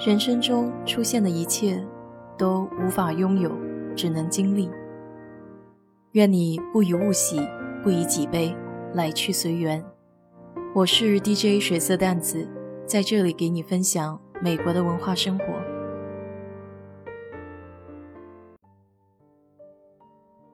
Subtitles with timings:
[0.00, 1.86] 人生中出现的一切，
[2.38, 3.54] 都无法拥有，
[3.94, 4.70] 只能经历。
[6.12, 7.38] 愿你不以物喜，
[7.82, 8.56] 不以己悲，
[8.94, 9.84] 来去随缘。
[10.74, 12.48] 我是 DJ 水色淡子，
[12.86, 15.44] 在这里给你分享美国的文化生活。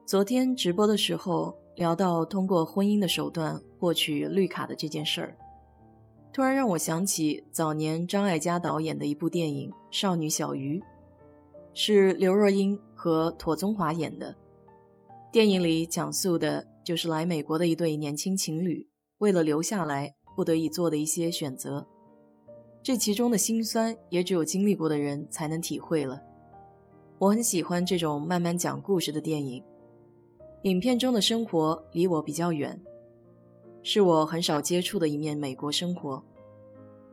[0.05, 5.37] 昨天直播的时候聊到通过婚姻的手段获取绿卡的这件事儿。
[6.33, 10.79] 突然让我想起早年张艾嘉导演的一部电影《少女小鱼》，
[11.73, 14.35] 是刘若英和妥宗华演的。
[15.31, 18.87] 电影里讲述的就是来美国的一对年轻情侣
[19.17, 21.85] 为了留下来不得已做的一些选择。
[22.83, 26.21] 这其中的辛酸，也只有经历过的人才能体会了。
[27.17, 29.63] 我很喜欢这种慢慢讲故事的电影。
[30.63, 32.79] 影片中的生活离我比较远。
[33.89, 36.21] 是我很少接触的一面美国生活。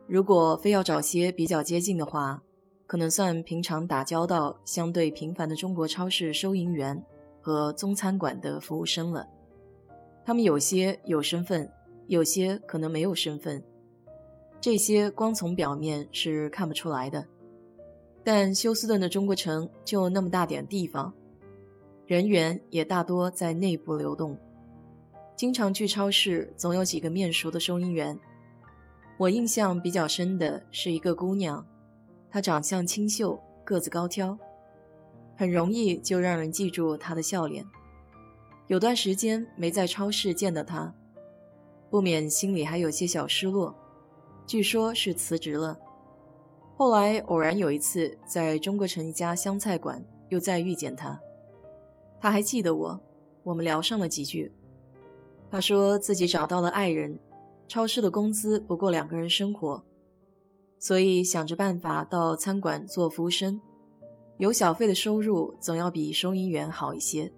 [0.07, 2.43] 如果非要找些比较接近的话，
[2.85, 7.01] 可能算平常打交道相对频繁的中国超市收银员
[7.39, 9.25] 和中餐馆的服务生了。
[10.25, 11.71] 他们有些有身份，
[12.07, 13.63] 有些可能没有身份。
[14.59, 17.25] 这些光从表面是看不出来的。
[18.21, 21.13] 但休斯顿的中国城就那么大点地方，
[22.05, 24.37] 人员也大多在内部流动。
[25.35, 28.17] 经常去超市，总有几个面熟的收银员。
[29.17, 31.65] 我印象比较深的是一个姑娘，
[32.29, 34.37] 她长相清秀，个子高挑，
[35.37, 37.65] 很容易就让人记住她的笑脸。
[38.67, 40.93] 有段时间没在超市见到她，
[41.89, 43.75] 不免心里还有些小失落。
[44.47, 45.77] 据说是辞职了。
[46.77, 51.19] 后来偶然有一次在中国城一家湘菜馆又再遇见她，
[52.19, 52.99] 她还记得我，
[53.43, 54.51] 我们聊上了几句。
[55.55, 57.17] 他说自己找到了爱人，
[57.65, 59.81] 超市的工资不够两个人生活，
[60.79, 63.57] 所以想着办法到餐馆做服务生，
[64.37, 67.31] 有小费的收入总要比收银员好一些。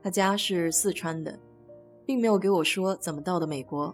[0.00, 1.36] 他家是四川的，
[2.04, 3.92] 并没有给我说怎么到的美国，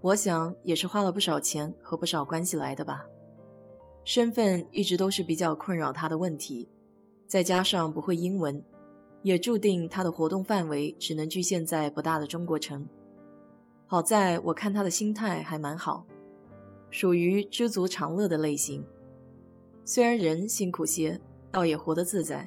[0.00, 3.06] 我想也是花了不少钱和不少关系来的吧。
[4.02, 6.68] 身份一直都是比较困扰他的问题，
[7.28, 8.60] 再加上不会英文。
[9.24, 12.86] 也注定他的活动范围只能局限在不大的中国城。
[13.86, 16.04] 好在我看他的心态还蛮好，
[16.90, 18.84] 属于知足常乐的类型。
[19.82, 21.18] 虽然人辛苦些，
[21.50, 22.46] 倒也活得自在。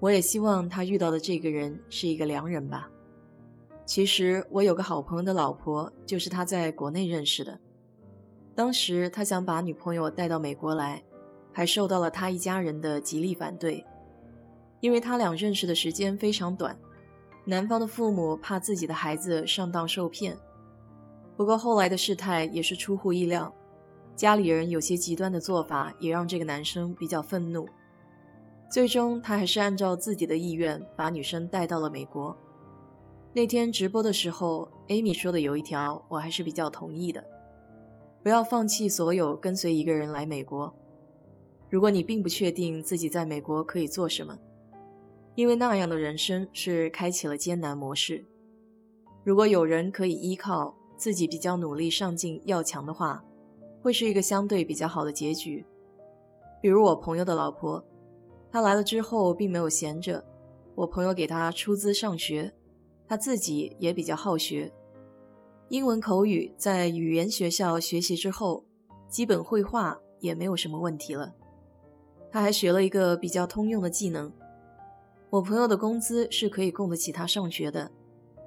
[0.00, 2.90] 我也希望他遇到的这个人是一个良人吧。
[3.84, 7.60] 其实我有个好朋友的老婆就是他在国内认识的，
[8.54, 11.04] 当时他想把女朋友带到美国来，
[11.52, 13.84] 还受到了他一家人的极力反对。
[14.86, 16.78] 因为他俩认识的时间非常短，
[17.44, 20.38] 男方的父母怕自己的孩子上当受骗。
[21.36, 23.52] 不过后来的事态也是出乎意料，
[24.14, 27.68] 家里人有些极端的做法也让这个男生比较愤怒。
[28.70, 32.36] 最终他还是按照自己的意愿把女生带到了美国。
[33.32, 37.24] 那天直播的时候，Amy 说的有一条我还是比较同意的：
[38.22, 40.72] 不要放弃所有跟随一个人来美国。
[41.68, 44.38] 如果你并不确定自己在美国可以做什么。
[45.36, 48.24] 因为那样的人生是开启了艰难模式。
[49.22, 53.22] 如果有人可以依靠自己比较努力上进要强的话，
[53.82, 55.64] 会是一个相对比较好的结局。
[56.62, 57.84] 比如我朋友的老婆，
[58.50, 60.24] 她来了之后并没有闲着，
[60.74, 62.50] 我朋友给她出资上学，
[63.06, 64.72] 她自己也比较好学，
[65.68, 68.64] 英文口语在语言学校学习之后，
[69.10, 71.34] 基本绘画也没有什么问题了。
[72.30, 74.32] 她还学了一个比较通用的技能。
[75.28, 77.90] 我朋友的工资是可以供得起他上学的，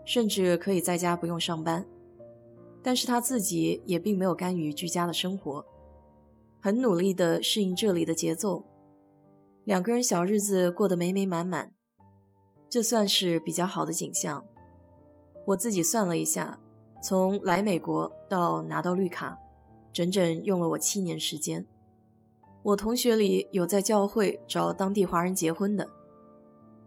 [0.05, 1.85] 甚至可以在家不用上班。
[2.81, 5.65] 但是他自己也并没有甘于居家的生活，
[6.61, 8.63] 很努力地适应这里的节奏。
[9.65, 11.73] 两个人小日子过得美美满满，
[12.69, 14.43] 这算是比较好的景象。
[15.45, 16.57] 我自己算了一下，
[17.03, 19.37] 从来美国到拿到绿卡，
[19.91, 21.67] 整整用了我七年时间。
[22.63, 25.87] 我同学里有在教会找当地华人结婚的。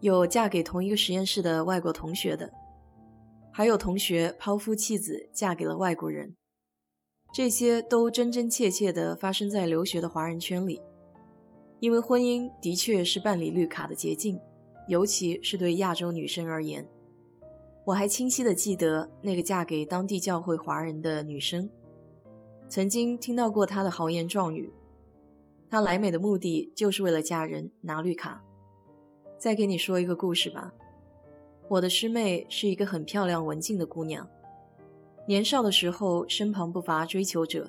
[0.03, 2.53] 有嫁给同一个实验室的外国同学的，
[3.53, 6.35] 还有同学抛夫弃子嫁给了外国人，
[7.33, 10.83] 这些都真真切切地发生在留学的华人圈里。
[11.79, 14.41] 因为婚姻的确是办理绿卡的捷径，
[14.89, 16.85] 尤其是对亚洲女生而言。
[17.85, 21.71] 我还清晰地记得那个嫁给当地教会华人的女生，
[22.69, 24.73] 曾经听到过她的豪言壮语，
[25.71, 28.43] 她来美的目的就是为了嫁人拿绿卡。
[29.43, 30.73] 再给你说一个故事吧。
[31.67, 34.25] 我的师妹是一个很漂亮、文静的姑娘，
[35.27, 37.69] 年少的时候身旁不乏追求者，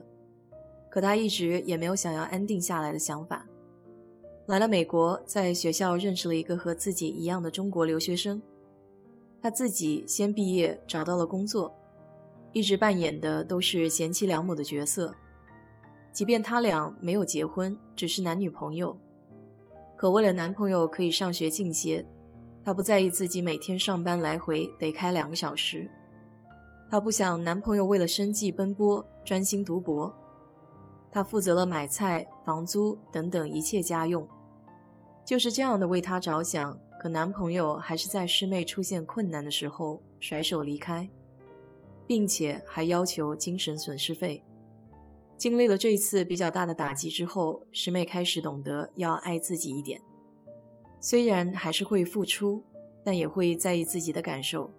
[0.87, 3.43] 可她一直也没有想要安定下来的想法。
[4.45, 8.39] 来了美国，在学校认识了一个和自己一样的中国留学生。
[9.41, 11.73] 他自己先毕业，找到了工作，
[12.51, 15.11] 一直扮演的都是贤妻良母的角色。
[16.11, 18.95] 即便他俩没有结婚，只是男女朋友，
[20.03, 22.05] 可为了男朋友可以上学近些，
[22.61, 25.89] 她不在意自己每天上班来回得开两个小时。
[26.89, 30.13] 她不想男朋友为了生计奔波，专心读博。
[31.09, 34.27] 他负责了买菜、房租等等一切家用，
[35.23, 36.77] 就是这样的为他着想。
[36.99, 41.09] 可男朋友还是在师妹出现困难的时候甩手离开，
[42.05, 44.43] 并且还要求精神损失费。
[45.43, 50.01] 经历了这一次比较大的打击之后，师妹开始懂得要爱自己一点。
[51.01, 52.63] 虽然还是会付出，
[53.03, 54.71] 但也会在意自己的感受。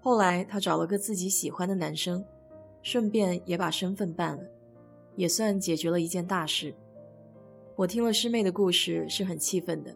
[0.00, 2.24] 后来她找了个自己喜欢的男生，
[2.84, 4.44] 顺便也把身份办了，
[5.16, 6.72] 也算解决了一件大事。
[7.74, 9.92] 我听了师妹的故事是很气愤的。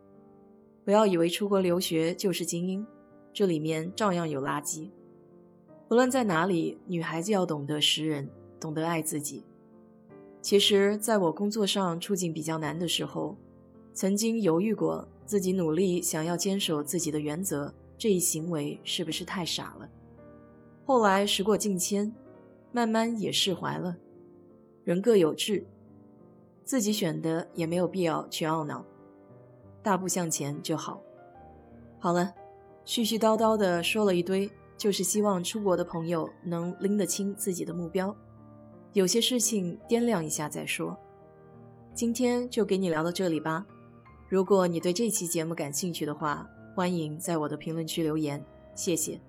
[0.84, 2.84] 不要以为出国留学就是精英，
[3.32, 4.90] 这里面照样有垃圾。
[5.88, 8.28] 无论在哪里，女孩子要懂得识人，
[8.58, 9.44] 懂得爱自己。
[10.40, 13.36] 其实，在我工作上处境比较难的时候，
[13.92, 19.88] 曾经犹豫过，自己努力想要坚守自己的原则，这一行为是不是太傻了？
[20.86, 22.14] 后来时过境迁，
[22.72, 23.96] 慢慢也释怀了。
[24.84, 25.66] 人各有志，
[26.64, 28.82] 自己选的也没有必要去懊恼，
[29.82, 31.02] 大步向前就好。
[31.98, 32.32] 好了，
[32.86, 34.48] 絮絮叨叨的说了一堆，
[34.78, 38.16] 就是希望出国的朋友能拎得清自己的目标。
[38.98, 40.98] 有些事情掂量一下再说。
[41.94, 43.64] 今天就给你聊到这里吧。
[44.28, 49.20] 如果你对这期节目感兴趣的话，欢迎在我的评论区留言，谢谢。